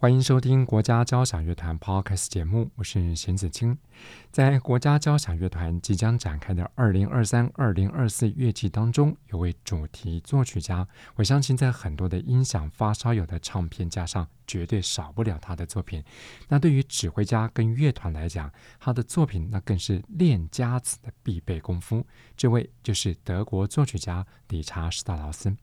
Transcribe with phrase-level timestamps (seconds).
[0.00, 3.76] 欢迎收听国家交响乐团 Podcast 节目，我是邢子清。
[4.32, 16.02] 在国家交响乐团即将展开的二零二三、二零二四乐季当中，有位主题作曲家，我相信在很多的音响发烧友的唱片架上，绝对少不了他的作品。
[16.48, 22.06] 那对于指挥家跟乐团来讲，他的作品那更是练家子的必备功夫。
[22.38, 25.54] 这位就是德国作曲家理查·史特劳斯。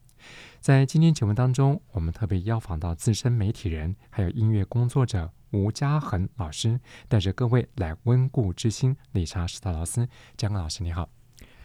[0.59, 8.95] 在今天节目当中，我们特别邀访到资深媒体人，还有音乐工作者吴嘉恒老师，带着各位来温故知新。
[9.11, 11.16] 理查·史特劳斯，江老师你好。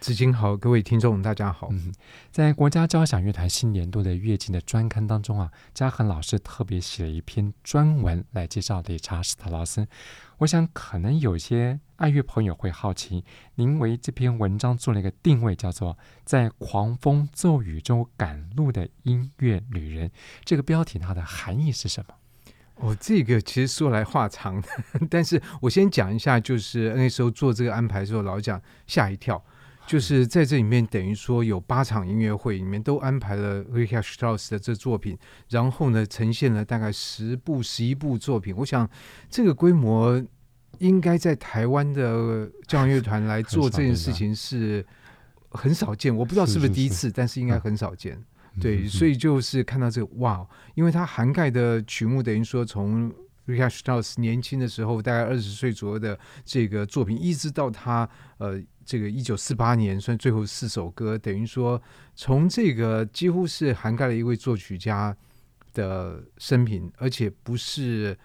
[0.03, 1.69] 子金好，各位听众大家好。
[1.71, 1.93] 嗯，
[2.29, 9.87] 在国家交响乐团新年度的乐季的专刊当中啊，嘉恒老师特别写了一篇专文来介绍理查·史特劳斯。
[10.39, 13.23] 我想可能有些爱乐朋友会好奇，
[13.55, 20.11] 您为这篇文章做了一个定位，叫做“在狂风骤雨中赶路的音乐旅人”。
[20.43, 22.13] 这个标题它的含义是什么？
[22.75, 24.61] 哦，这个其实说来话长，
[25.09, 29.41] 但是我先讲一下，就是那时候做这个安排的时候，老蒋吓一跳。
[29.85, 35.17] 就是在这里面，等于说有八场音乐会里面都安排了 Richard Strauss 的这作品，
[35.49, 38.55] 然后呢，呈现了大概十部、十一部作品。
[38.55, 38.89] 我想
[39.29, 40.23] 这个规模
[40.79, 44.85] 应该在台湾的交响乐团来做这件事情是
[45.51, 46.15] 很少见。
[46.15, 48.15] 我不知道是不是第一次，是是是但是应该很少见。
[48.55, 53.11] 嗯、对，所以就是看到这个哇，因为它涵盖的曲目等于说从
[53.47, 58.61] Richard Strauss 年轻的时候，大概二十岁左右的这个作品，一直到他呃。
[58.85, 61.81] 这个一九四八年算最后四首歌，等于说
[62.15, 65.15] 从这个几乎是涵盖了一位作曲家
[65.73, 68.17] 的生平，而且不是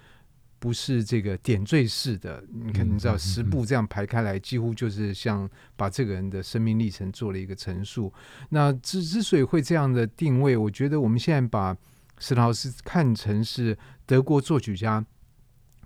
[0.59, 2.45] 不是这个点缀式的。
[2.51, 8.13] 你看，你知道十部这样排开来，几乎就是像把这个人的生命历程做了一个陈述。
[8.51, 11.77] 那之之所以会这样的定位，我觉得我们现在把
[12.19, 15.05] 史特劳斯看成是德国作曲家。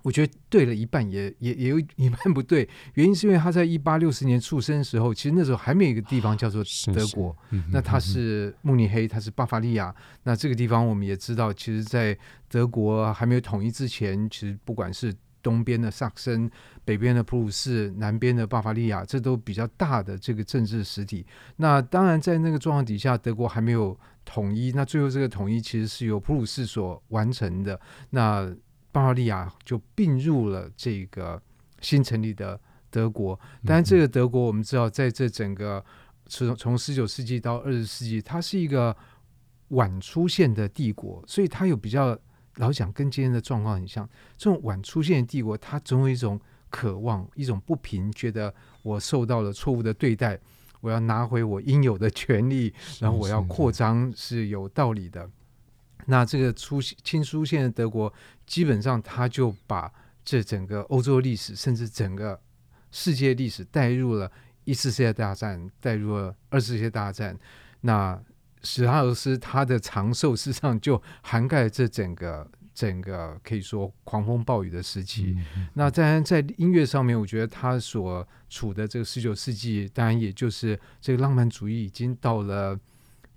[0.03, 2.69] 我觉得对了一半也，也也也有一半不对。
[2.95, 7.37] 原因是因为他在一八六四年出生的时候，其实那时候还没有一个地方叫做德国。
[7.71, 9.95] 那他是慕尼黑，他是巴伐利亚。
[10.25, 12.17] 那这个地方我们也知道，其实，在
[12.49, 16.51] 德国还没有统一之前，其实不管是东边的萨克森、
[16.85, 21.25] 北边的普鲁士、南边的巴伐利亚，这都比较大的这个政治实体。
[21.57, 24.73] 那当然，在那个状况底下，德国还没有统一。
[24.73, 27.81] 那最后这个统一其实是由普鲁士所完成的。
[28.11, 28.55] 那
[28.93, 31.43] 巴伐利亚就并入了这个
[31.81, 32.61] 新成立的
[32.91, 35.85] 德国，但是这个德国我们知道，在这整个
[36.27, 38.95] 从从十九世纪到二十世纪，它是一个
[39.69, 42.17] 晚出现的帝国，所以它有比较
[42.57, 44.09] 老讲跟今天的状况很像。
[44.37, 46.39] 这种晚出现的帝国，它总有一种
[46.69, 50.39] 渴望，一种不平，觉得我受到了错误的对待，
[50.81, 55.29] 我要拿回我应有的权利，然后我要扩张是有道理的。
[56.07, 58.13] 那这个出新出现的德国，
[58.47, 59.93] 基本上他就把
[60.25, 62.41] 这整个欧洲历史，甚至整个
[62.91, 64.31] 世界历史带入了
[64.65, 67.39] 一次世界大战，带入了二次世界大战。
[67.83, 68.21] 那
[68.63, 75.37] 史哈尔斯他的长寿，事实上就涵盖了这整个整个可以说狂风暴雨的时期。
[75.75, 82.79] 那当然在音乐上面，我觉得他所处的这个十九世纪，当然也就是这个浪漫主义已经到了。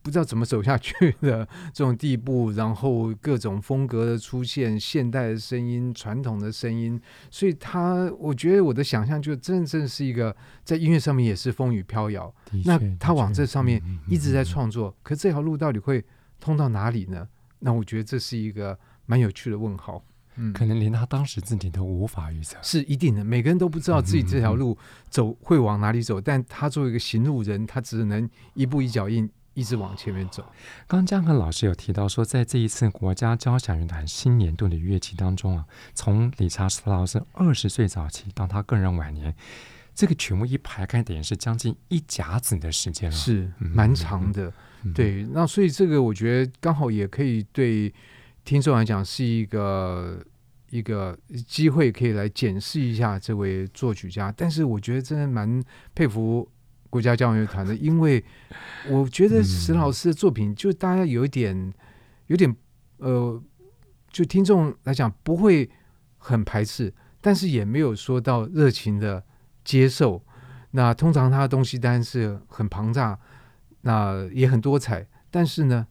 [0.05, 7.01] 不知道怎么走下去的 这种地步，然后各种风格的出现，现代的声音、传统的声音，
[7.31, 12.31] 所以他，我觉得我的想象就真正是一个在音乐上面也是风雨飘摇。
[12.65, 16.05] 那他往这上面一直在创作，可这条路到底会
[16.39, 17.27] 通到哪里呢？
[17.57, 20.05] 那我觉得这是一个蛮有趣的问号。
[20.35, 23.23] 嗯，可能连他当时自己都无法预测，是一定的。
[23.23, 24.77] 每个人都不知道自己这条路
[25.09, 29.27] 走会往哪里走，但他作为一个行路人，他只能一步一脚印。
[29.55, 30.43] 一直往前面走。
[30.85, 35.65] 刚刚家恒老师有提到说，在这一次国家交响乐团新年度的乐器当中啊，
[35.95, 39.33] 从理查·斯特劳斯二十岁早期到他个人晚年，
[39.95, 44.53] 这个曲目一排开，等于是将近一甲子的时间了，是蛮长的。
[44.83, 47.91] 嗯、对，那所以这个我觉得刚好也可以对
[48.43, 50.21] 听众来讲是一个
[50.69, 51.17] 一个
[51.47, 54.31] 机会，可以来检视一下这位作曲家。
[54.35, 55.63] 但是我觉得真的蛮
[55.95, 56.47] 佩服。
[56.95, 58.23] 国家交响乐团的，因为
[58.87, 61.73] 我觉得石老师的作品，就大家有一点，
[62.27, 62.55] 有点
[62.99, 63.43] 呃，
[64.09, 65.69] 就听众来讲不会
[66.17, 69.21] 很排斥，但是也没有说到热情的
[69.65, 70.23] 接受。
[70.71, 73.19] 那通常他的东西当然是很庞大，
[73.81, 75.87] 那也很多彩，但是呢，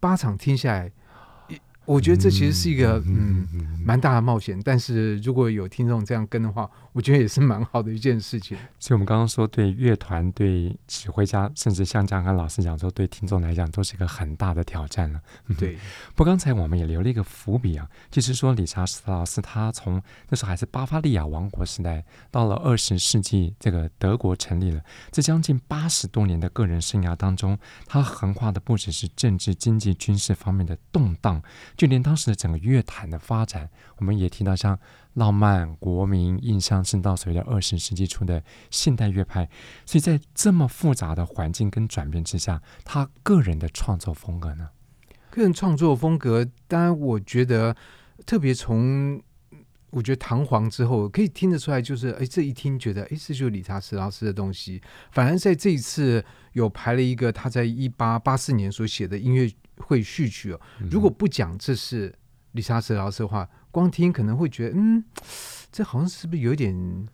[0.00, 0.90] 八场听下来。
[1.86, 3.46] 我觉得这其实是一个嗯
[3.84, 8.58] 蛮大的冒险，但是如果有听众这样跟的话，我觉得也是蛮好的一件事情。
[8.78, 15.20] 所以，我们刚刚说，对乐团、对指挥家，甚至像这样跟老师讲说，对听众来讲，都是一个很大的挑战了。
[15.58, 15.78] 对。
[16.14, 24.82] 不过，刚才我们也留了一个伏笔啊，就是说，理查斯特劳斯他从那时候还是巴伐利亚王国时代，到了二十世纪，这个德国成立了，
[25.12, 31.40] 这将近八十多年的个人生涯当中，他横跨的不只是政治、经济、军事方面的动荡。
[31.76, 34.78] 就连当时的整个乐坛的发展，我们也提到像
[35.14, 39.48] 浪漫、国民、印象，甚至到所谓的二十世纪初的现代乐派。
[39.84, 44.70] 所以在这么复杂的环境跟转变之下，他个人的创作风格呢？
[45.30, 47.76] 个人创作风格，当然我觉得
[48.24, 49.22] 特别从
[49.90, 54.80] 我觉得唐皇之后可以听得出来，就是哎，这一听觉得哎，这就是理查斯劳斯的东西。
[55.10, 59.50] 反而在这一次有排了一个他在一八八四年所写的音乐。
[59.82, 60.60] 会序曲哦，
[60.90, 62.14] 如果不讲这是
[62.52, 65.04] 理查斯劳斯的话，光听可能会觉得，嗯，
[65.70, 67.08] 这好像是不是有点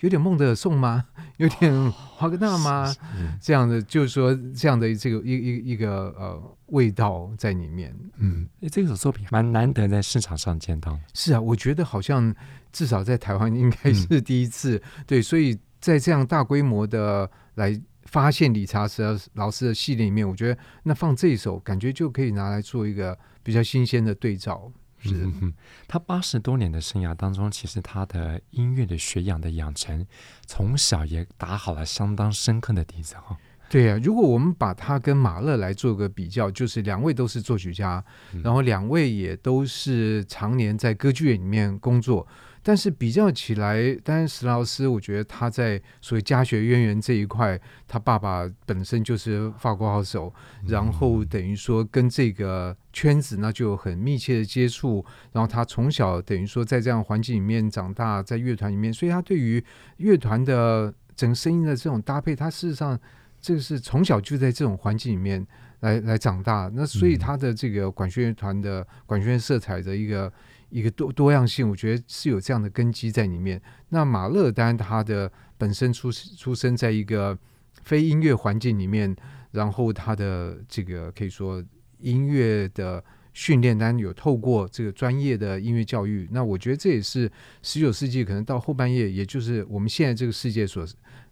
[0.00, 1.06] 有点孟德尔颂吗？
[1.36, 2.94] 有点华格纳吗？
[3.40, 7.96] 这样的，就是说这样的这个一一一个呃味道在里面。
[8.16, 10.98] 嗯，这首作品蛮难得在市场上见到。
[11.14, 12.34] 是啊，我觉得好像
[12.72, 14.76] 至少在台湾应该是第一次。
[14.76, 17.80] 嗯、对，所以在这样大规模的来。
[18.10, 24.72] 发现理查斯老师的系列里面，我觉得那放这一首，感觉就可以拿来做一个比较新鲜的对照。
[25.00, 25.52] 是，嗯、
[25.86, 30.06] 他八十多年的生涯当中，其实他的音乐的学养的养成，
[30.46, 33.36] 从小也打好了相当深刻的底子哈。
[33.68, 38.02] 对呀、啊，如果我们把他跟马勒来做个比较，就是两位都是作曲家，
[38.32, 42.26] 嗯、然后两位也都是常年在歌剧院里面工作。
[42.68, 50.30] 但是比较起来，当然石老师，我觉得他在所谓家学渊源这一块，他爸爸本身就是法国好手，
[50.66, 59.64] 然后等于说跟这个圈子那就有很密切的接触，然后他从小等于说在这样环境里面长大，在乐团里面，所以他对于
[59.96, 63.00] 乐团的整个声音的这种搭配，他事实上
[63.40, 65.46] 这个是从小就在这种环境里面
[65.80, 70.30] 来来长大，那所以他的这个管弦乐团的管弦色彩的一个。
[70.70, 73.60] 一个多多样性，我觉得是有这样的根基在里面。
[73.88, 77.38] 那马勒丹他的本身出出生在一个
[77.82, 79.14] 非音乐环境里面，
[79.50, 81.64] 然后他的这个可以说
[82.00, 86.28] 音乐的训练，当然有透过这个专业的音乐教育。
[86.30, 87.30] 那我觉得这也是
[87.62, 90.86] 十九世纪可能到后半叶，也就是我们现在这个世界所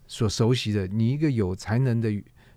[0.07, 2.11] 所熟悉的，你一个有才能的。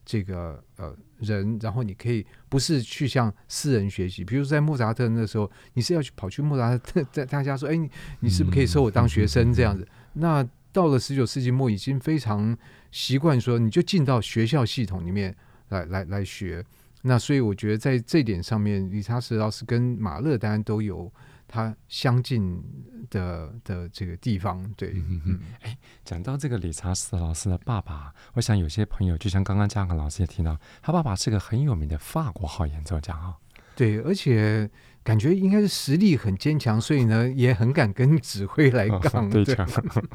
[0.06, 7.90] 这个呃人，然后你可以不是去向私人学习，比如在莫扎特那时候，你是要去跑去莫扎特在大家说，哎，你
[8.20, 9.88] 你是不是可以收我当学生这样子？
[10.14, 12.58] 那到了十九世纪末，已经非常
[12.92, 15.36] 习惯说，你就进到学校系统里面
[15.70, 16.64] 来来来学。
[17.02, 21.12] 那所以我觉得在这点上面，理查斯老师跟马勒当然都有。
[21.52, 22.64] 他相近
[23.10, 25.76] 的的这个地方，对，嗯嗯，哎，
[26.06, 33.36] 讲到这个理查斯老师的爸爸，我想有些朋友就像刚刚嘉禾老师也提到，他爸爸是个很有名的法国号演奏家啊，
[33.76, 34.70] 对，而且
[35.04, 39.44] 感觉应该是实力很坚强，所以呢也很敢跟指挥来杠， 对，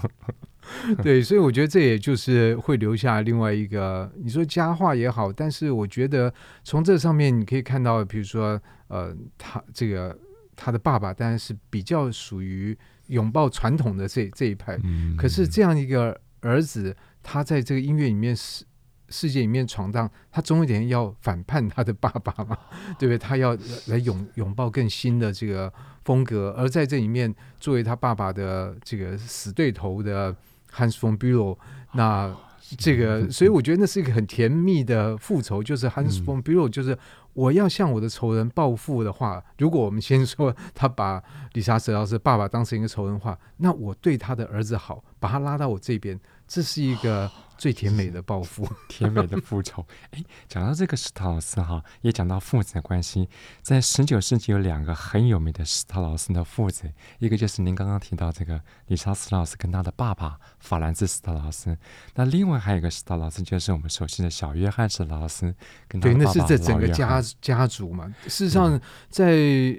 [1.02, 10.16] 对，所以我觉得这也就是会留下另外一个，你说佳话也好，但是我觉得从这上面你可以看到，比如说呃，他这个。
[10.56, 12.76] 他的爸爸当然是比较属于
[13.08, 18.64] 拥抱传统的这这一派，嗯、可是这样一个儿子，他在这个音乐里面世
[19.10, 22.56] 世界里面闯荡，他总有一点要反叛他的爸爸嘛，
[22.98, 23.18] 对不对？
[23.18, 23.56] 他要
[23.86, 25.72] 来拥拥抱更新的这个
[26.04, 30.34] 风格，而在这里面，作为他爸爸的这个死对头的
[30.72, 31.58] Hans von Bülow，
[31.92, 32.34] 那
[32.78, 36.98] 这个，所以我觉得那是一个很甜蜜的复仇，就是 Hans von Bülow，就是。
[37.34, 41.22] 我要向我的仇人报复的话，如果我们先说他把
[41.52, 47.30] 理查德老师爸爸当成一个仇人的话，那我对他的儿子好，把他拉到我这边，这是一个。
[47.56, 49.84] 最甜美的报复，甜美的复仇。
[50.10, 53.28] 哎，讲到这个史特劳斯哈，也讲到父子的关系。
[53.62, 61.76] 在十九世纪有两个很有名的史特劳斯的父子，一个就是您刚刚提到这个理查斯劳斯跟他的爸爸法兰兹史特劳斯。
[62.14, 65.54] 那另外还有一个史特劳斯，就是我们熟悉的小约翰史特劳斯
[65.88, 66.32] 跟他的爸爸。
[66.32, 68.12] 对，那是这整个家家族嘛。
[68.24, 69.36] 事实上，在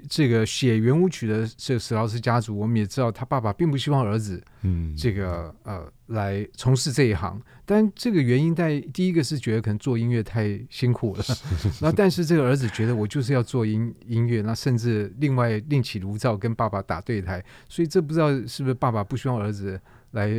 [0.08, 5.90] 这个写圆舞曲的这个史特劳斯家族，我们也知道他爸爸并不希望儿子，嗯，这个呃。
[6.06, 11.24] 来从事这一行，但这个原因在第一个是觉得可能做音乐太辛苦了，
[11.82, 19.80] 那但是这个儿子觉得我就是要做音音乐，那甚至另外另起炉灶跟爸爸打对台，所以这不知道是不是爸爸不希望儿子
[20.12, 20.30] 来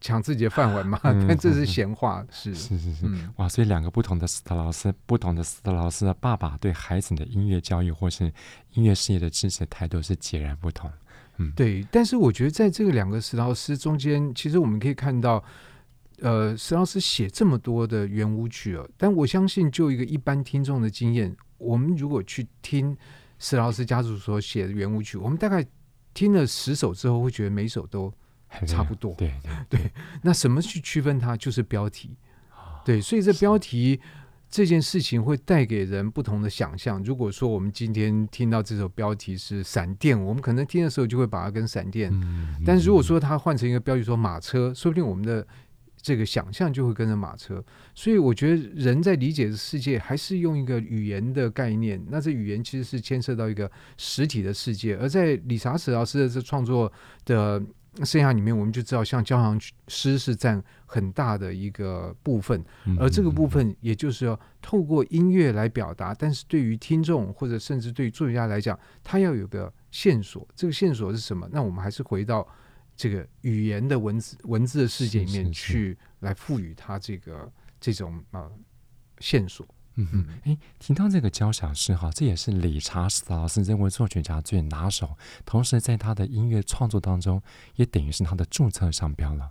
[0.00, 2.54] 抢自己的饭碗嘛，嗯、但这是闲话，是。
[2.54, 8.32] 是是是，嗯、哇，所以两个不同的斯特劳斯，不同的斯特劳斯的爸爸对孩子的音乐教育或是
[8.74, 10.88] 音乐事业的支持态度是截然不同。
[11.38, 15.42] 嗯，对，但是我觉得在这个两个石老师中间，其实我们可以看到，
[16.20, 22.96] 呃，石老师写这么多的圆舞曲哦，但我相信就一个一般听众的经验，我们如果去听
[23.38, 25.66] 石老师家族所写的圆舞曲，我们大概
[26.12, 28.12] 听了十首之后，会觉得每首都。
[28.66, 29.92] 差不多，对对对，对。
[30.22, 31.36] 那什么去区分它？
[31.36, 32.16] 就是标题，
[32.82, 32.98] 对。
[32.98, 34.00] 所以这标题
[34.50, 37.02] 这件事情会带给人不同的想象。
[37.04, 42.10] 如果说我们今天听到这首标题是闪电，我们可能听的时候就会把它跟闪电。
[42.64, 45.46] 但是如果说它换成一个标题说马车，说不定我们的
[46.00, 47.62] 这个想象就会跟着马车。
[47.94, 52.02] 所以我觉得人在理解的世界，还是用一个语言的概念。
[52.08, 54.96] 那这语言其实是牵涉到一个实体的世界。
[54.96, 56.90] 而在理查史老师的这创作
[57.24, 57.62] 的。
[58.04, 62.64] 生涯里面，我们就知道，像交响诗是占很大的一个部分，
[62.98, 66.14] 而这个部分，也就是要透过音乐来表达。
[66.14, 71.48] 但是对于听众或者甚至对于作曲家来讲，他要有个线索，这个线索是什么？
[71.50, 72.46] 那我们还是回到
[72.96, 77.50] 这个语言的文字文字的世界里面去，来赋予它这个
[77.80, 78.52] 这种啊、呃、
[79.20, 79.66] 线索。
[80.00, 87.42] 嗯哼，哎，听到这个交响诗哈，这也是理查斯特劳斯认为作曲家最拿手，同时在他的音乐创作当中，
[87.74, 89.50] 也等于是他的注册商标了。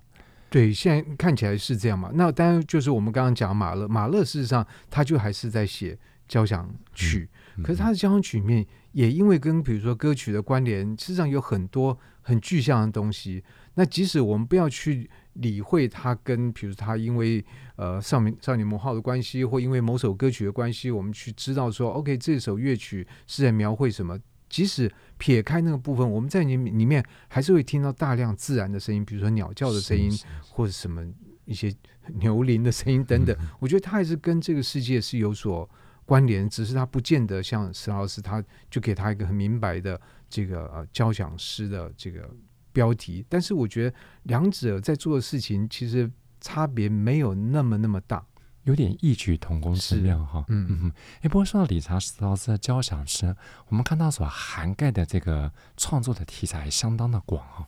[0.50, 2.10] 对，现在看起来是这样嘛。
[2.14, 6.00] 那当然就是我们刚刚讲马勒，马勒事实上他就还是在写
[6.30, 13.44] 交响曲，嗯嗯、可是他的交响曲里面也因为跟比如说歌曲的关联，实际上有很多很具象的东西。
[13.74, 15.10] 那即使我们不要去。
[15.38, 17.46] 理会他跟，比如他因为
[17.78, 24.20] 呃少年少年魔号的关系，或因为某首歌曲的关系，我们去知道说，OK，这首乐曲是在描绘什么？
[24.50, 30.12] 即使撇开那个部分，我们在里里面还是会听到大量自然的声音，比如说鸟叫的声音，
[30.50, 31.02] 或者什么
[31.46, 31.74] 一些
[32.16, 33.34] 牛铃的声音等等。
[33.60, 35.70] 我觉得他还是跟这个世界是有所
[36.06, 42.30] 关联，只是他不见得像石老师，他就给他一个很明白的这个呃交响诗的这个。
[42.74, 46.08] 标题，但是我觉得两者在做的事情其实
[46.40, 48.24] 差别没有那么那么大，
[48.64, 50.44] 有点异曲同工之妙哈。
[50.48, 50.92] 嗯嗯嗯。
[51.22, 53.36] 哎，不过说到理查史特劳斯的交响诗，
[53.68, 57.68] 我们看到所涵盖的这个创作的题材相当的广哈。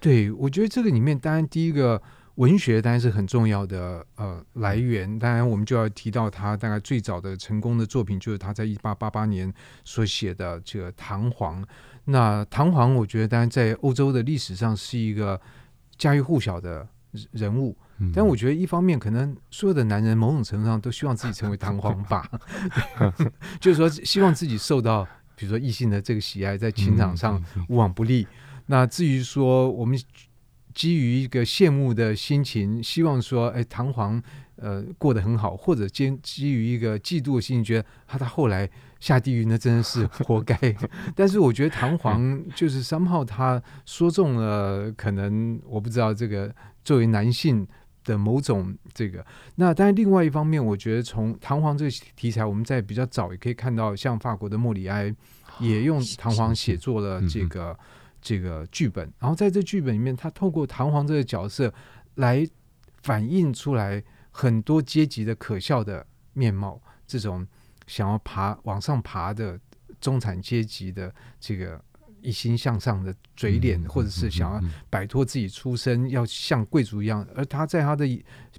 [0.00, 2.02] 对，我觉得这个里面当然第一个
[2.36, 9.52] 文学当然是很重要的呃来源，当然我们就要提到他大概最早的成功的作品就是他在一八八八年
[9.84, 11.62] 所写的这个《弹簧》。
[12.06, 15.38] 那弹簧，我觉得当然在欧洲的历史上是一个
[15.98, 16.88] 家喻户晓的
[17.32, 17.76] 人物。
[17.98, 22.28] 嗯、但我觉得一方面，可能所有的男人某种程度上都希望自己成为弹簧吧，
[23.60, 28.26] 就是说希望自己受到比如说异性的这个喜爱，在情场上无往不利。
[28.66, 29.98] 那至于说我们
[30.72, 34.22] 基于一个羡慕的心情，希望说，哎，弹簧
[34.56, 38.68] 呃过得很好，或者基基于一个嫉妒的心情，觉得他他后来。
[39.00, 40.54] 下地狱那真的是活该，
[41.16, 47.66] 但是我觉得弹簧就是 somehow 他说中了，可能我不知道这个作为男性
[48.04, 49.24] 的某种这个。
[49.56, 55.14] 那当然，另外一方面，我觉得从弹簧这个题材，我们在比较早也可以看到，像法国的莫里埃
[55.58, 57.78] 也用弹簧写作了这个
[58.20, 61.72] 这个剧本，然后在这剧本里面，他透过弹簧这个角色
[62.16, 62.46] 来
[63.02, 67.46] 反映出来很多阶级的可笑的面貌，这种。
[67.86, 69.58] 想要爬往上爬的
[70.00, 71.84] 中产阶级的这个
[72.22, 78.06] 一心向上的嘴脸，或者是想要摆脱自己出身，要像贵族一样，而他在他的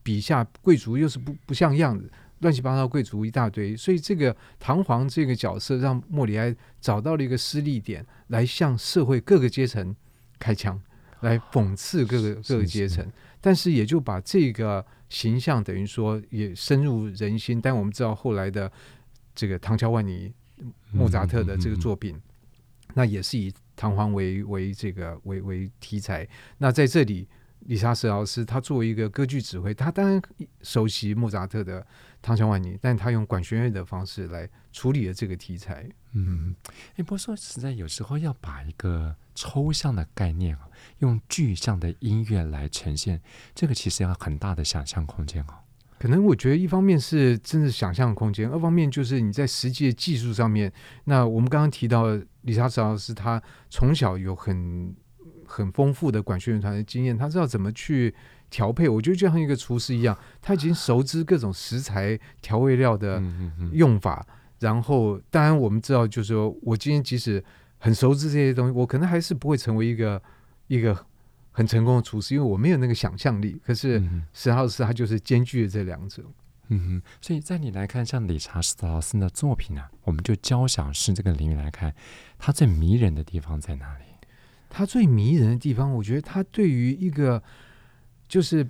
[0.04, 9.96] 笔下，贵族又是不不像样子，乱七八糟贵族一大堆，所以这个唐璜这个角色让莫里埃找到了一个施利点，来向社会各个阶层
[10.40, 10.80] 开枪，
[11.22, 13.06] 来讽刺各个各个阶层，
[13.40, 17.60] 但是也就把这个形象等于说也深入人心。
[17.62, 18.72] 但我们知道后来的。
[19.34, 20.30] 这个《唐乔万尼》
[20.92, 22.31] 莫扎特的这个作品，嗯嗯嗯、
[22.94, 26.28] 那也是以弹簧为为这个为为题材。
[26.58, 27.28] 那在这里，
[27.62, 30.22] 理查史特劳斯他作为一个歌剧指挥，他当然
[30.62, 31.82] 熟悉莫扎特的
[32.22, 35.88] 《唐乔万尼》，但他用管弦乐的方式来处理了这个题材。
[36.14, 36.56] 嗯，
[36.96, 40.68] 哎，不过说实在，有时候要把一个抽象的概念啊，
[41.00, 43.22] 用具象的音乐来呈现，
[43.56, 45.62] 这个其实要很大的想象空间啊。
[46.02, 50.74] 可能我觉得一方面是真的想象空间，二方面就是你在实际的技术上面。
[51.04, 52.08] 那我们刚刚提到
[52.42, 53.40] 理查史特劳斯，他
[53.70, 54.96] 从小有很
[55.46, 58.12] 很丰富的管弦乐团的经验，他知道怎么去
[58.50, 58.90] 调配。
[58.90, 63.22] 我觉得就像一个厨师一样，他已经熟知各种食材调味料的
[63.72, 64.26] 用法。
[64.58, 67.44] 然后，当然我们知道，就是说我今天即使
[67.78, 70.20] 很熟知这些东西，我可能还是不会成为一个
[70.66, 70.98] 一个
[71.52, 73.60] 很成功的厨师，因为我没有那个想象力。
[73.66, 74.02] 可是
[74.34, 76.24] 史浩斯他就是兼具了这两者。
[76.74, 81.94] 嗯哼，所以在你来看，像理查·史特劳斯的作品呢、啊，我们就交响诗这个领域来看，
[82.40, 84.06] 他最迷人的地方在哪里？
[84.70, 87.44] 他最迷人的地方，我觉得他对于一个
[88.26, 88.66] 就是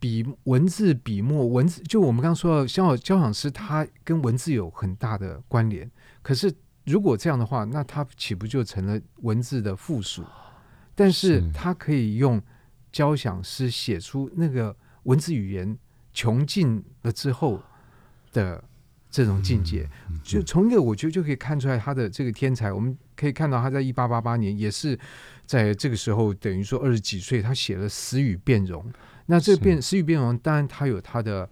[0.00, 5.88] 笔文字笔墨文字，就我们刚刚说到交交响诗，它跟文字有很大的关联。
[6.22, 6.52] 可是
[6.86, 10.24] 如果这样的话，那它岂不就成了文字的附属？
[10.98, 12.42] 但是他可以用
[12.90, 14.74] 交响诗写出那个
[15.04, 15.78] 文字语言
[16.12, 17.62] 穷尽了之后
[18.32, 18.64] 的
[19.08, 19.88] 这种境界，
[20.24, 22.72] 就从一个我觉得就可以看出来他的这个天才。
[22.72, 24.98] 我们可以看到他在一八八八年也是
[25.46, 28.82] 在这个时候，等于说二十几岁，他写了《死与变容》。
[29.26, 31.48] 那这变《死与变容》，当然他有他的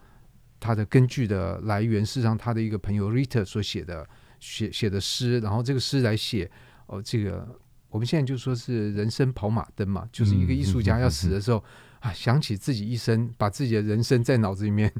[0.58, 4.04] 他的根据的来源，事实上他的一个朋友 Ritter 所写的
[4.40, 6.50] 写写的诗，然后这个诗来写
[6.86, 7.56] 哦这个。
[7.88, 11.62] 我们现在就说是人生跑马灯嘛，就是一个艺术家要死的时候
[12.00, 14.92] 啊，想起自己一生，把自己的人生在脑子里面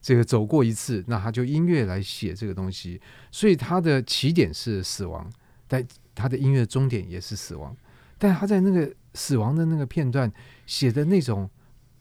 [0.00, 3.00] 这个走过一次，那他就音乐来写这个东西。
[3.30, 5.30] 所以他的起点是死亡，
[5.66, 7.76] 但他的音乐终点也是死亡。
[8.16, 10.32] 但他在那个死亡的那个片段
[10.64, 11.50] 写的那种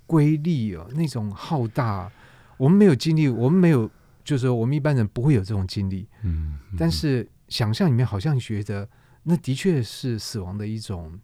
[0.06, 2.10] 瑰丽哦，那种浩大，
[2.58, 3.89] 我们没有经历，我们没有，
[4.24, 6.08] 就是说我们一般人不会有这种经历。
[6.22, 8.88] 嗯，但是想象里面好像觉得。
[9.29, 11.19] 那的确是死亡的一种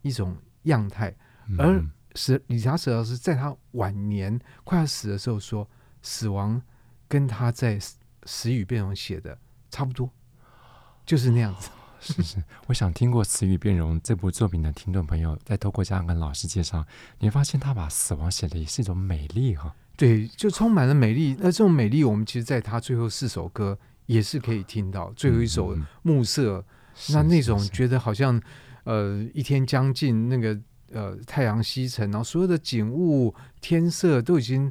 [0.00, 1.14] 一种样态，
[1.58, 5.68] 而史理查史老师在他晚年快要死的时候说，
[6.00, 6.62] 死亡
[7.06, 7.78] 跟他在
[8.24, 9.36] 《死与变容》写的
[9.70, 10.10] 差不多，
[11.04, 11.68] 就是那样子。
[12.00, 16.82] 是是，我想听过《死语变容》这部作品的听众朋友，在透过这样跟老师介绍，
[17.18, 19.76] 你会发现他把死亡写的也是一种美丽哈。
[19.98, 21.36] 对，就充满了美丽。
[21.38, 25.12] 那这种美丽，我们其实在他最后四首歌也是可以听到。
[25.12, 26.60] 最后一首《暮色》。
[27.10, 28.40] 那那种觉得好像，
[28.84, 30.58] 呃，一天将近，那个
[30.92, 34.70] 呃，太阳西沉，然后所有的景物、天色都已经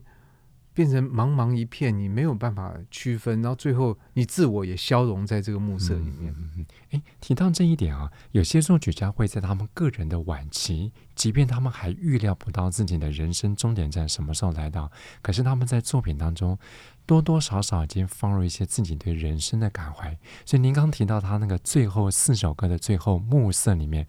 [0.73, 6.33] 变成茫茫一片，你没有办法区分，然后最后你自我也消融在这个暮色里面。
[6.37, 16.57] 嗯嗯，哎，提到这一点啊，有些作曲家会在他们个人的晚期，即便他们还预料不到自己的人生终点站什么时候来到，可是他们在作品当中。
[17.07, 24.07] 多多少少已经放入一些自己对人生的感怀，所以您刚提到他那个最后四首歌的最后暮色里面，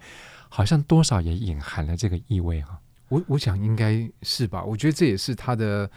[0.48, 2.78] 好像多少也隐含了这个意味哈。
[3.08, 5.90] 我我想应该是吧，我觉得这也是他的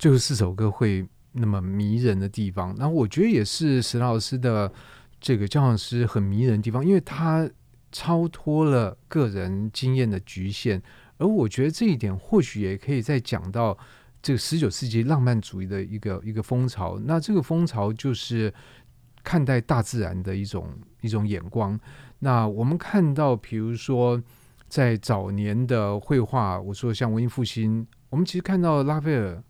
[0.00, 2.74] 最后四首歌会那么迷人的地方。
[2.78, 4.72] 那我觉得也是史老师的
[5.20, 7.48] 这个交响诗很迷人的地方，因为他
[7.92, 10.80] 超脱了个人经验的局限，
[11.18, 13.78] 而我觉得这一点或许也可以再讲到。
[14.22, 18.52] 这个十九世纪浪漫主义的一个一个风潮，那这个风潮就是
[19.24, 21.80] 看待大自然的一种一种眼光。
[22.18, 24.22] 那我们看到，比如说
[24.68, 29.42] 在早年的绘画，我说像文艺复兴，我们其实看到拉斐尔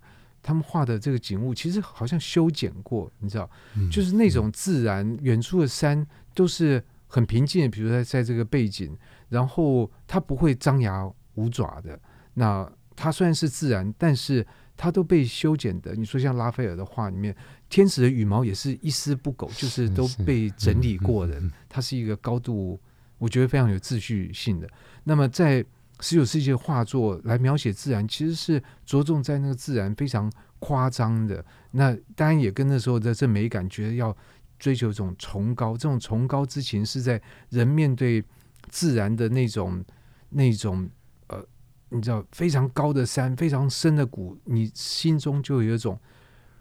[0.43, 3.49] 他们画的这个景物，其实好像修剪过，你知道，
[3.91, 8.97] 就是那种自然，远处的山都是很平静的，比如说在在这个背景，
[9.29, 11.99] 然后它不会张牙舞爪的。
[12.35, 15.95] 那它虽然是自然，但是它都被修剪的。
[15.95, 17.35] 你说像拉斐尔的画里面，
[17.69, 21.43] 天使的羽毛也是一丝不苟，就是都被整理过的。
[21.69, 22.81] 它是一个高度，
[23.19, 24.69] 我觉得非常有秩序性的。
[25.05, 25.65] 那么在
[26.01, 31.45] 十九世纪的画作来描写自然，其实是着重在那个自然非常夸张的。
[31.71, 34.17] 那当然也跟那时候的这美感觉得要
[34.59, 38.25] 追求一种崇高，这种崇高之情是在人面对
[38.69, 39.85] 自然的那种
[40.31, 40.89] 那种
[41.29, 41.45] 呃。
[41.93, 45.99] 你知道非常高的山，非常深的谷，你心中就有一种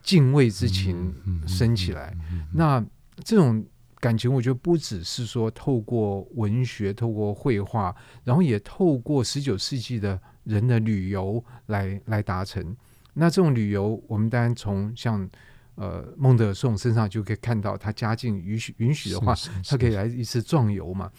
[0.02, 1.14] 敬畏之情
[1.48, 2.18] 升起来。
[2.52, 2.84] 那
[3.24, 3.64] 这种
[4.00, 12.76] 感情，我觉得不只是说透过文学、透过绘画，然后也透过十九世纪的人的旅游来来达成。
[13.14, 15.30] 那这种旅游，我们当然从像
[15.76, 19.36] 呃孟德尔颂身上就可以看到，他家境允许允许的话，
[19.68, 21.12] 他可以来一次壮游嘛。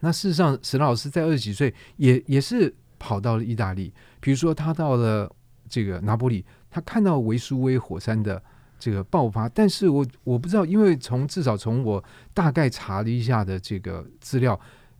[0.00, 2.74] 那事实上，史老师在二十几岁也也是。
[3.02, 5.34] 跑到了意大利，比如说他到了
[5.70, 8.44] 这个拿波里，他看到维苏威火山的
[8.80, 12.02] 这个爆发，但是我我不知道，因为从至少从我
[12.34, 14.58] 大概查了一下的这个资料，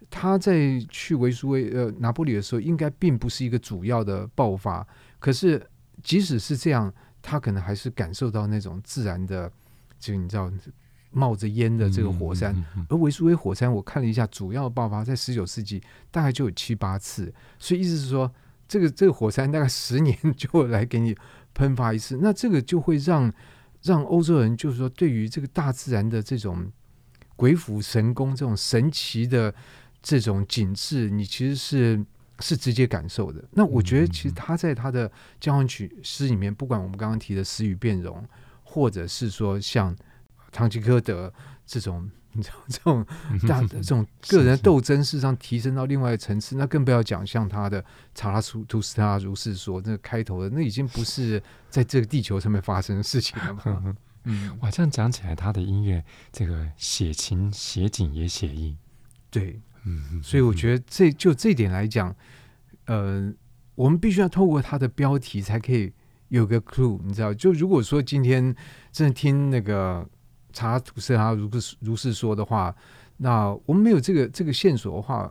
[0.08, 4.86] 他在去维苏威呃拿波里的时候，应该并不是一个主要的爆发，
[5.18, 5.66] 可是
[6.02, 9.50] 即使是这样，他可能还是感受到那种自然的，
[9.98, 10.52] 就你知道。
[11.12, 12.54] 冒着烟的这个火山，
[12.88, 17.34] 而维苏威火山，我看了一下，主要爆发在十九世纪，大概就有七八次。
[17.58, 18.32] 所以意思是说，
[18.68, 21.12] 这个这个火山大概十年 就会来给你
[21.52, 22.16] 喷发一次。
[22.22, 23.28] 那这个就会让
[23.82, 26.70] 让欧洲人，就是说，对于这个大自然的这种
[27.36, 29.54] 鬼斧神工、这种神奇的
[30.02, 32.04] 这种景致，你其实是
[32.40, 33.42] 是直接感受的。
[33.52, 38.22] 那我觉得，其实他在他的交响曲诗里面，不管我们刚刚提的死与变容，
[38.62, 39.96] 或者是说像
[40.52, 41.32] 唐吉诃德
[41.66, 43.06] 这种，你知道这种
[43.48, 53.94] 大的这种 个人斗争，事实上提升到另外一个层次，那更不要讲像他的查拉图斯特拉如是说，那个开头的那已经不是在这个地球上面发生的事情了嘛。
[54.24, 58.76] 嗯，哇，这样讲起来，他的音乐这个写情写景也写意，
[59.30, 59.60] 对。
[59.84, 62.14] 嗯，所以我觉得这就这点来讲，
[62.84, 63.32] 呃，
[63.74, 65.90] 我们必须要透过他的标题才可以
[66.28, 67.32] 有个 clue，你知道？
[67.32, 68.54] 就如果说今天
[68.92, 70.06] 真的听那个
[70.52, 72.74] 查图斯特拉如是如是说的话，
[73.16, 75.30] 那我们没有这个这个线索的话，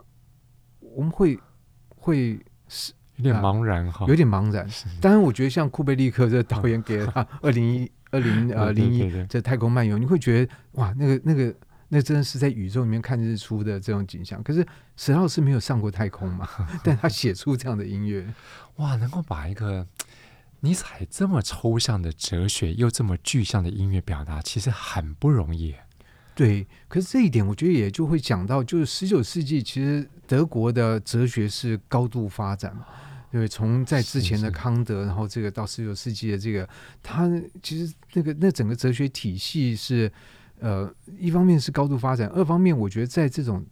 [0.79, 1.39] 我们会
[1.89, 4.67] 会是有点茫然哈，有点茫然。
[5.01, 11.55] 当然，我觉得像库贝利克这个导演给了他 二零一二零呃零一这太空漫游，你会觉得哇，那个那个。
[11.91, 14.43] 那真的是在宇宙里面看日出的这种景象。
[14.43, 14.63] 可是
[14.95, 16.47] 史老师没有上过太空嘛？
[16.85, 18.31] 但他写出这样的音乐，
[18.75, 19.83] 哇，能够把一个
[20.61, 25.75] 尼采这么抽象的哲学又这么具象的音乐表达，其实很不容易。
[26.35, 32.85] 对，可是这一点我觉得也就会讲到，就是十九世纪其实德国的哲学是高度发展嘛。
[33.31, 36.67] 对，从在之前的康德，然后这个到十九世纪的这个，
[37.03, 37.29] 他
[37.61, 40.11] 其实那个那整个哲学体系是。
[40.61, 43.65] 呃，一方面是高度发展，二方面我觉得在这种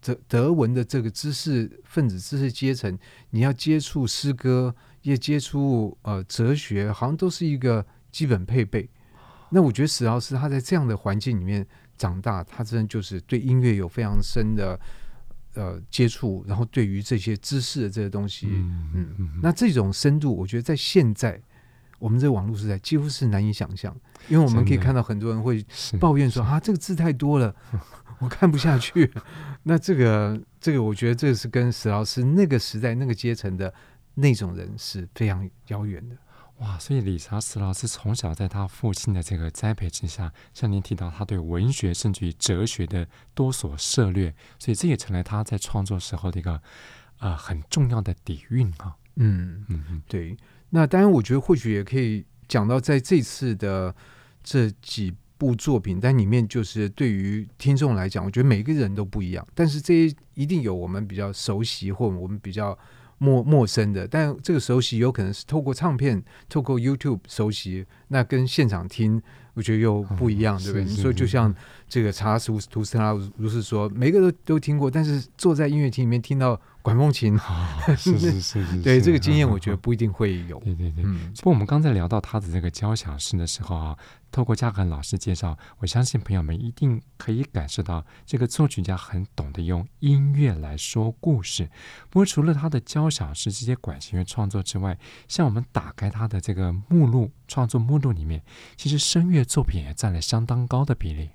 [0.00, 2.98] 德德文的这个知识分子、知识阶层，
[3.30, 8.88] 你要接触诗歌，也接触呃哲学，好像都是一个基本配备。
[9.50, 14.78] 那我觉得史老师他在这样的环境里面长大，他真的就是对音乐有非常深的
[15.54, 21.40] 呃接触，然后对于这些知识的这些东西，嗯，嗯嗯，那这种深度，我觉得在现在。
[21.98, 23.94] 我们这网络时代几乎是难以想象，
[24.30, 25.62] 因为我们可以看到很多人会
[26.00, 27.54] 抱怨说啊，这个字太多了，
[28.20, 29.12] 我看不下去。
[29.64, 33.70] 那这个这个，我觉得这是跟史老师那个时代那个阶层的
[34.14, 36.16] 那种人是非常遥远的。
[36.58, 46.60] 哇，所以理查·斯劳斯从小在他父亲的这个栽培之下，像您提到，他对文学甚至于哲学的多所涉略，所以这也成了他在创作时候的一个
[47.18, 48.94] 呃很重要的底蕴啊。
[49.16, 50.36] 嗯嗯嗯，对。
[50.68, 53.94] 那当然，我觉得或许也可以讲到，在这次的
[54.44, 59.46] 这几部作品，但里面就是对于听众来讲，我觉得每个人都不一样。
[59.54, 62.78] 但是这些一定有我们比较熟悉或我们比较
[63.20, 69.22] 陌陌生的，但这个熟悉有可能是透过唱片、透过 YouTube 熟悉，那跟现场听，
[69.54, 70.84] 我觉得又不一样，嗯、对不对？
[70.88, 71.54] 你说就像
[71.88, 76.60] 这个查斯图斯特拉如是说，每个都都听过，但是坐在音乐厅里面听到。
[76.82, 77.38] 管风琴，
[77.98, 80.58] 是是是 是，对这个经验，我觉得不一定会有。
[80.60, 83.98] 对对对，不过我们刚才聊到他的这个交响诗的时候啊，
[84.32, 91.68] 透过嘉恒老师介绍，我相信朋友们一定可以感受到，这个作曲家很懂得用音乐来说故事。
[92.08, 98.42] 不过，除了他的交响诗这些管弦乐创作之外，像我们打开他的这个目录创作目录里面，
[98.76, 101.28] 其实声乐作品也占了相当高的比例。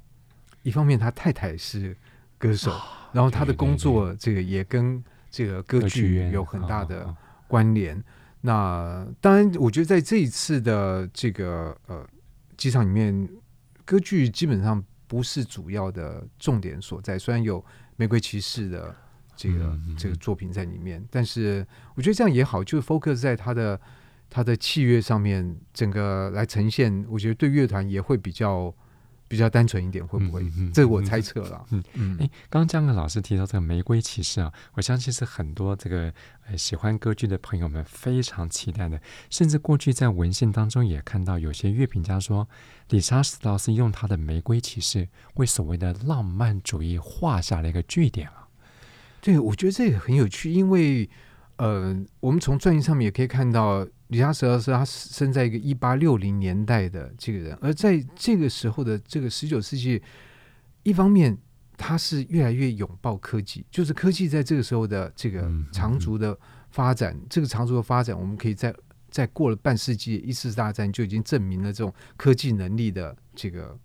[0.63, 1.95] 一方面，他太太是
[2.39, 2.75] 歌手，
[3.11, 5.03] 然后他的工作这个也跟。
[5.35, 7.13] 这个歌剧有很大的
[7.45, 8.01] 关联。
[8.39, 12.07] 那当然，我觉得在这一次的这个呃
[12.55, 13.27] 机场里面，
[13.83, 17.19] 歌剧基本上不是主要的重点所在。
[17.19, 17.59] 虽然有
[17.97, 18.95] 《玫瑰骑士》的
[19.35, 23.81] 这个这个作品在里面，但是我觉得这样也好，就是 focus 在他的
[24.29, 28.73] 他的器乐上面，整个来呈现，我觉得对乐团也会比较。
[29.27, 30.43] 比较单纯一点，会不会？
[30.43, 31.65] 嗯嗯、这个我猜测了。
[31.71, 32.17] 嗯嗯。
[32.19, 36.13] 哎，刚刚嘉恒老师提到这个《玫瑰骑士》啊，我相信是很多这个
[36.47, 39.01] 呃喜欢歌剧的朋友们非常期待的。
[39.29, 42.47] 甚至过去在文献当中也看到有些乐评家说，
[42.89, 48.47] 理查·史特劳斯用他的《玫瑰骑士》为所谓的浪漫主义画下了一个句点啊。
[49.21, 51.09] 对，我觉得这个很有趣，因为
[51.57, 53.87] 呃，我们从传记上面也可以看到。
[54.09, 59.99] 理查·史特劳斯他生在一个一八六零年代的这个人，而在这个时候的这个十九世纪，
[60.83, 61.35] 一方面
[61.75, 66.37] 他是越来越拥抱科技，就是科技在这个时候的这个长足的
[66.69, 68.71] 发展，嗯嗯、这个长足的发展，我们可以在
[69.09, 73.75] 在过了半世纪，一次大战就已经证明了这种科技能力的这个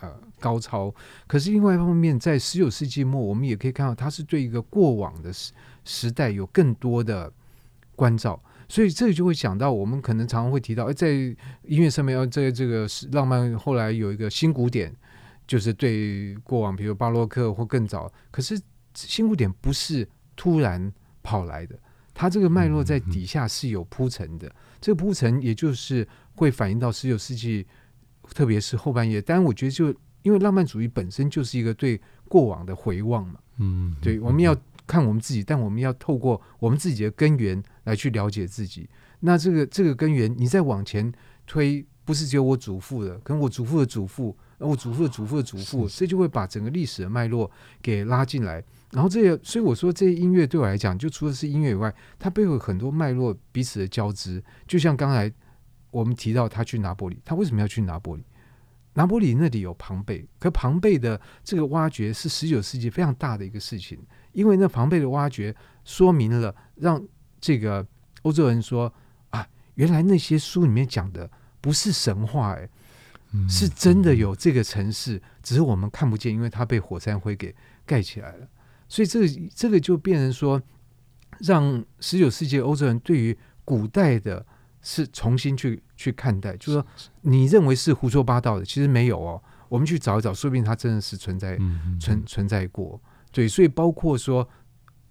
[0.00, 0.92] 呃高超。
[1.28, 5.32] 可是另外一方面，在十九世纪末，我们也可以看到，他是对一个过往的
[5.88, 7.32] 时时代有更多的
[7.96, 8.40] 关照。
[8.68, 14.94] 所以这里就会想到，我们可能常常会提到，在音乐上面，要在这个浪漫后来有一个新古典，
[15.46, 18.12] 就是对过往，比如巴洛克或更早。
[18.30, 18.60] 可是
[18.92, 21.78] 新古典不是突然跑来的，
[22.12, 24.54] 它这个脉络在底下是有铺陈的。
[24.82, 27.66] 这个铺陈也就是会反映到十九世纪，
[28.34, 29.22] 特别是后半叶。
[29.22, 29.88] 当然，我觉得就
[30.20, 31.98] 因为浪漫主义本身就是一个对
[32.28, 33.40] 过往的回望嘛。
[33.56, 34.54] 嗯，嗯对，我们要。
[34.88, 38.88] 看我们自己，但我们要透过我们自己的根源来去了解自己。
[39.20, 41.12] 那这个这个根源，你再往前
[41.46, 47.50] 推，不是只有我祖父的，可能我祖父的祖父，我祖父的祖父的祖父，这就会把整个历史的脉络
[47.82, 48.64] 给拉进来。
[48.90, 54.42] 然后这个，所以我说，这些音乐对我来讲，就除了是音乐以外，它背后有很多脉络彼此的交织。
[54.66, 55.30] 就像刚才
[55.90, 58.24] 我们提到他去拿坡里，他为什么要去拿坡里？
[58.94, 63.98] 拿坡里那里有庞贝，可庞贝的这个挖掘是十九世纪非常大的一个事情，
[64.32, 67.02] 因为那防备的挖掘说明了，让
[67.40, 67.86] 这个
[68.22, 68.92] 欧洲人说
[69.30, 72.68] 啊，原来那些书里面讲的不是神话，哎，
[73.48, 78.48] 是真的有这个城市，只是我们看不见，因为它被火山灰给盖起来了。
[78.88, 80.60] 所以这个这个就变成说，
[81.40, 84.44] 让十九世纪欧洲人对于古代的
[84.80, 86.86] 是重新去去看待，就是说
[87.22, 89.42] 你认为是胡说八道的，其实没有哦。
[89.68, 91.58] 我们去找一找，说不定它真的是存在
[92.00, 92.98] 存存在过。
[93.30, 94.48] 对，所以包括说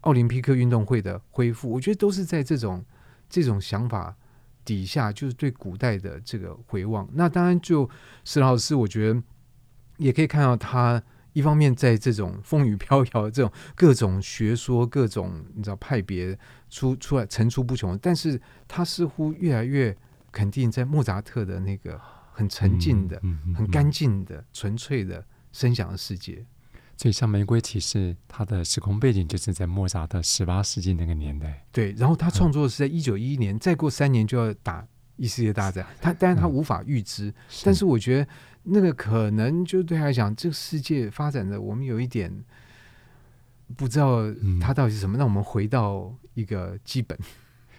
[0.02, 2.84] 奥林匹克运动会的恢复，我觉得都是在这种
[3.30, 4.16] 这种想法
[4.64, 7.08] 底下，就是对古代的这个回望。
[7.14, 7.90] 那当然，就
[8.24, 9.24] 史老师，我觉得
[9.98, 11.02] 也可以看到他。
[11.34, 16.36] 一方面，在这种风雨飘摇的这种各种学说、各种你知道派别
[16.68, 19.96] 出出来层出不穷，但是他似乎越来越
[20.32, 22.02] 肯定，在莫扎特的那个
[22.32, 26.44] 很沉静的、嗯嗯嗯、很干净的、纯粹的声响的世界。
[26.98, 31.66] 所以，像《玫瑰骑士》，它的时空背景就是在莫扎特十八世纪那个年代。
[31.72, 35.86] 对，然后他创作的是在一九一一年，嗯、再过三年就要打一世界大战。
[36.02, 37.34] 他当然他无法预知，嗯、
[37.64, 38.28] 但是我觉得。
[38.70, 42.30] 那个可能就对他来讲，这个世界发展的我们有一点
[43.78, 44.24] 不知道
[44.60, 45.18] 它到底是什么。
[45.18, 47.18] 那、嗯、我们回到一个基本，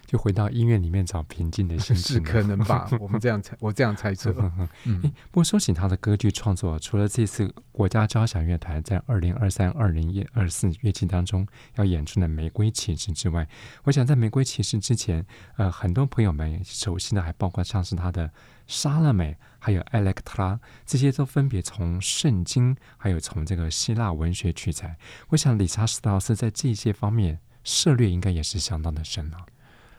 [0.09, 2.89] 就回到音乐里面找平静的心情，是可能吧？
[2.99, 4.35] 我们这样猜，我这样猜测。
[4.85, 13.47] 嗯，不过说起他的歌剧创作，除了这次国家交响乐团在二零二三、二零二四乐季当中要演出的《玫瑰骑士》之外，
[13.85, 15.27] 我想在《玫瑰骑士》之前，
[15.59, 18.31] 呃，很多朋友们熟悉的还包括像是他的。
[18.67, 24.99] 莎乐美，还有艾勒克特拉，这些都分别从圣经，还有从这个希腊文学取材。
[25.29, 29.47] 我想理查史特劳斯在这些方面涉猎应该也是相当的深啊。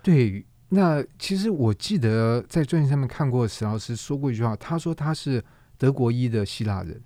[0.02, 5.44] 对，那其实我记得在专辑上面看过史老师说过一句话，他说他是
[5.78, 7.02] 德国裔的希腊人。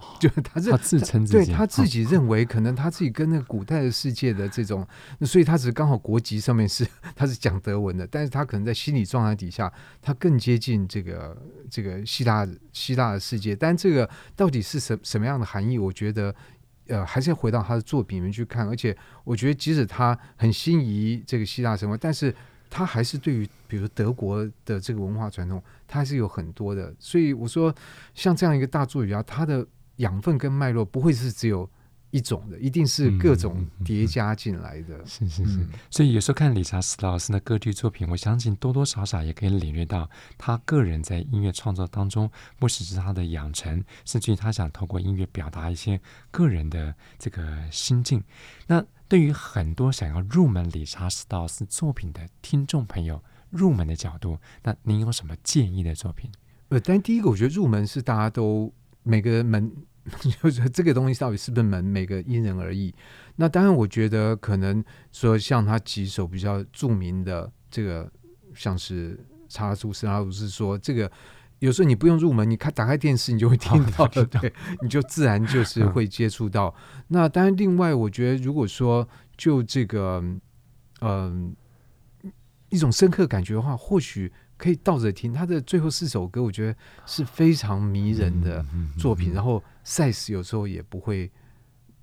[0.18, 4.86] 就他是他自称自己，对他自己认为可能他自己跟那个古代的世界的这种，
[5.26, 11.36] 所以他只是刚好国籍上面是他是讲德文的，但是他可能在心理状态底下，他更接近这个
[11.68, 13.54] 这个希腊希腊的世界。
[13.54, 15.76] 但这个到底是什什么样的含义？
[15.76, 16.34] 我觉得
[16.90, 18.68] 呃还是要回到他的作品里面去看。
[18.68, 22.34] 而且我觉得即使他很心仪这个希腊神话，但是
[22.68, 26.94] 他还是对于比如德国的这个文化传统，他还是有很多的。
[26.98, 27.74] 所以我说
[28.14, 29.66] 像这样一个大作曲家，他的。
[30.00, 31.68] 养分跟脉络不会是只有
[32.10, 35.04] 一种的，一定是各种叠加进来的。
[35.06, 48.22] 是是是，所以有时候看理查史特劳斯的歌剧作品，我相信多多少少也可以领略到他个人在音乐创作当中，不只是他的养成，甚至于他想透过音乐表达一些个人的这个心境。
[48.66, 56.30] 那对于很多想要入门理查史特劳斯作品的听众朋友，入门的角度，那您有什么建议的作品？
[56.70, 58.72] 呃，但第一个，我觉得入门是大家都
[59.04, 59.70] 每个门。
[60.42, 62.92] 就是这个东西到底是不是门，每个因人而异。
[63.36, 64.82] 那当然，我觉得可能
[65.12, 68.10] 说像他几首比较著名的这个，
[68.54, 71.10] 像是查拉图斯拉鲁斯说，这个
[71.58, 76.74] 有时候你不用入门，你看打开电视，你就会 听到了，对，你就自然就是会接触到。
[77.08, 80.22] 那当然，另外我觉得，如果说就这个，
[81.00, 81.54] 嗯、
[82.22, 82.30] 呃，
[82.70, 84.32] 一种深刻感觉的话，或许。
[84.60, 88.62] 可以倒着听，他的最后四首歌，我觉得是非常迷人的
[88.98, 89.32] 作品。
[89.32, 91.32] 然后 size 有时候也不会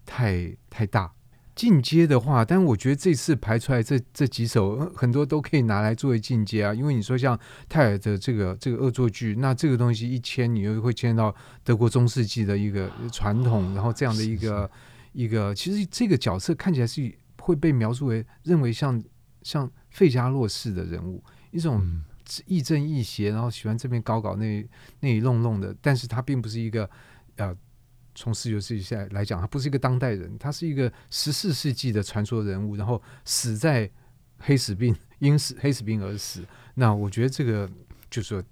[0.04, 1.14] 太太大。
[1.54, 6.74] 进阶的话，但我觉得这次排出来这这几首，很多都可以拿来作为进阶啊。
[6.74, 7.40] 因为你说像
[7.70, 14.70] 泰尔的这个这个恶作剧，那这个东西一牵，你又会牵到德国中世纪的一个传统，然后这样的一个
[15.14, 19.00] 一个，其实这个角色看起来是会被描述为认为像
[19.44, 22.02] 像费加洛式的人物，一种。
[22.46, 24.68] 亦正亦邪，然后喜欢这边搞搞那
[25.00, 26.90] 那一弄弄的，但是他并不是一个
[27.36, 27.56] 呃，
[28.16, 33.90] 从十九世纪下来讲，他不是一个当代人，他是一个十四世纪的传说人物，然后死在
[34.40, 36.46] 黑死病，因死黑死病而死。
[36.76, 37.70] 那我觉得这个
[38.10, 38.44] 就是说。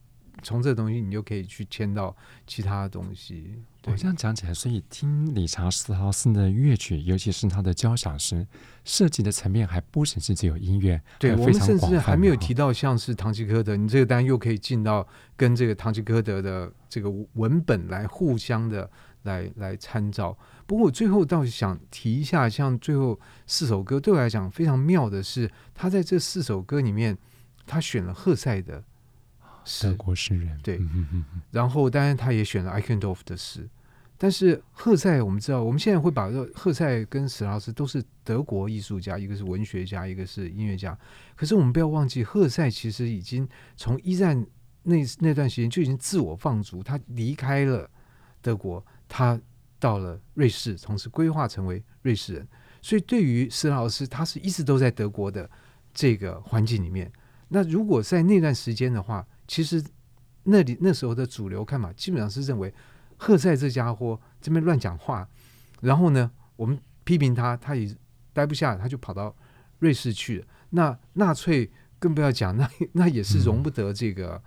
[0.44, 3.56] 从这东西，你就可以去牵到其他的东西。
[3.92, 8.46] 我这样讲起来，所以听理查史特劳斯的乐曲，尤其是他的交响诗，
[8.84, 11.00] 涉及的层面还不只是只有音乐。
[11.20, 18.90] 对，我们甚至还没有提到像是唐吉诃德，你这个单又可以进到跟这个唐吉诃德的这个文本来互相的
[19.24, 20.38] 来来参照。
[20.66, 27.16] 不过我最后倒是想提一下，像最后四首歌对我来讲非常妙的是，他在这四首歌里面，
[27.68, 28.84] 他选了赫塞的
[29.82, 30.80] 德国诗人，对，
[31.52, 33.68] 然后当然他也选了艾肯多夫的诗。
[34.18, 40.98] 但是赫塞，我们知道，我们现在会把赫塞跟史拉斯都是德国艺术家，一个是文学家，一个是音乐家。
[41.36, 44.46] 可是我们不要忘记，赫塞其实已经从一战
[44.84, 47.90] 那那段时间就已经自我放逐，他离开了
[48.42, 49.38] 德国，他
[49.80, 52.48] 到了瑞士，同时规划成为瑞士人。
[52.82, 55.50] 所以对于史拉斯，他是一直都在德国的
[55.94, 57.12] 这个环境里面。
[57.50, 59.84] 那如果在那段时间的话，其实
[60.44, 62.74] 那里那时候的主流看法基本上是认为。
[63.18, 65.26] 赫塞这家伙这边乱讲话，
[65.80, 67.90] 然后呢，我们批评他，他也
[68.34, 69.34] 待不下，他就跑到
[69.80, 70.46] 瑞士去了。
[70.72, 74.44] 那纳粹更不要讲，那那也是容不得这个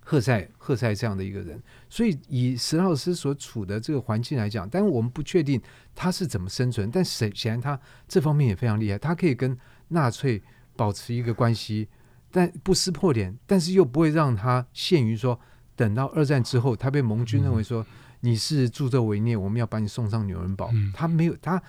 [0.00, 1.62] 赫塞赫塞这样的一个人。
[1.90, 5.60] 所以以史老师所处的这个环境来讲，但我们不确定
[5.94, 9.54] 他是怎么生存，但显显然他这方面也非常厉害，他可以跟
[9.88, 10.42] 纳粹
[10.74, 11.86] 保持一个关系，
[12.34, 15.38] 但不撕破脸，但是又不会让他陷于说。
[15.76, 17.84] 等到二战之后，他被盟军认为说
[18.20, 20.70] 你是助纣为虐，我们要把你送上纽伦堡。
[20.92, 21.60] 他没有他，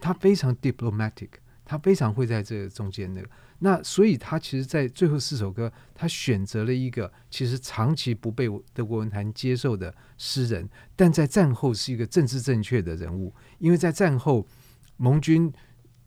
[0.00, 1.28] 他非常 diplomatic，
[1.64, 3.28] 他非常会在这中间那个。
[3.60, 14.44] 那所以他其实，在最后四首歌，他选择了一个其实长期不被德国文坛接受的诗人，但在战后是一个政治正确的人物，因为在战后
[14.96, 15.52] 盟军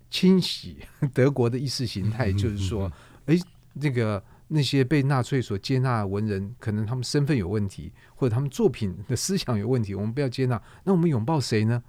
[0.09, 0.79] 清洗
[1.13, 2.91] 德国的意识形态，就是说，
[3.27, 3.37] 哎，
[3.75, 4.23] 那个。
[4.47, 10.61] 那些被纳粹所接纳的文人，可能他们身份有问题，或者他们作品的思想有问题，我们不要接纳。
[10.83, 11.81] 那我们拥抱谁呢？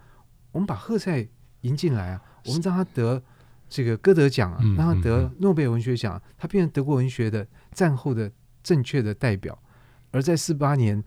[0.53, 1.29] 我们把赫塞
[1.61, 3.23] 迎进来啊，我们让他得
[3.69, 9.63] 这个歌德奖啊，让他得诺贝尔文学奖，他变成德国文学的战后的正确的代表。
[10.11, 11.05] 而在四八年，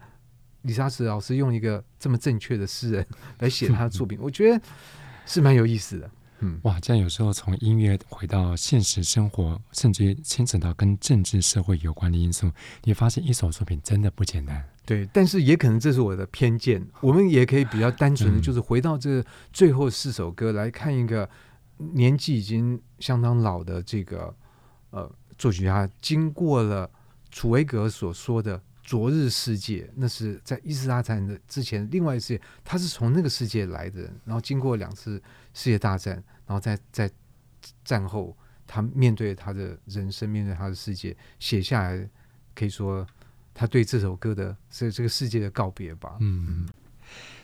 [0.61, 3.07] 理查史老师用一个这么正确的诗人
[3.39, 4.63] 来写他的作品，我觉得
[5.25, 6.11] 是蛮有意思的。
[6.41, 12.49] 嗯，哇，这样有时候从音乐回到现实生活，甚至牵扯到跟政治社会有关的因素，
[12.83, 14.63] 你发现一首作品真的不简单。
[14.85, 16.85] 对，但是也可能这是我的偏见。
[17.01, 21.29] 我们也可以比较单纯的，就是回到这最后四首歌来看一个
[21.77, 24.33] 年纪已经相当老的这个
[24.91, 26.89] 呃作曲家，经过了
[27.29, 28.61] 楚维格所说的。
[28.89, 35.21] 昨日世界，那是在一次大战的之前，另外一世界，他是从那个世界来的，然后经过两次
[35.53, 36.15] 世界大战，
[36.47, 37.07] 然后在在
[37.85, 42.09] 战后，他面对他的人生，面对他的世界，写下来，
[42.55, 43.05] 可以说
[43.53, 46.17] 他对这首歌的这这个世界的告别吧。
[46.19, 46.67] 嗯。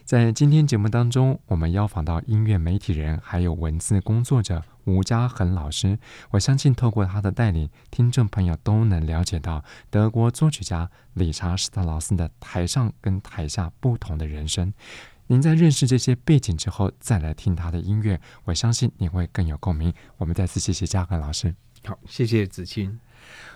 [0.05, 5.97] 在今天节目当中，我们邀访到音乐媒体人，还有文字工作者吴家恒老师。
[6.29, 14.71] 我相信透过他的带领，听众朋友都能了解到德国作曲家理查施特劳斯的台上跟台下不同的人生。
[15.25, 19.91] 您在认识这些背景之后，再来听他的音乐，我相信你会更有共鸣。
[20.17, 21.55] 我们再次谢谢嘉恒老师。
[21.83, 22.99] 好，谢谢子清。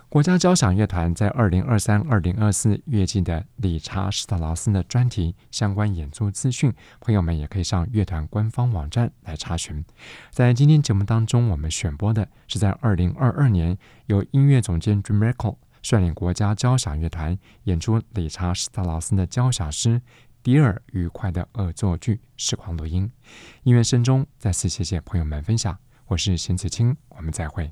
[0.09, 9.85] 国家交响乐团在二零二三、二零二四乐季的理查施特劳斯的专题相关演出资讯，朋友们也可以上乐团官方网站来查询。
[10.31, 19.89] 在今天节目当中，我们选播的是在二零二二年由音乐总监 Jim Reckle 率领国家交响乐团演出理查施特劳斯的交响诗
[20.41, 23.11] 《迪尔愉快的恶作剧》实况录音。
[23.61, 25.77] 音乐声中，再次谢谢朋友们分享。
[26.07, 27.71] 我是邢子清，我们再会。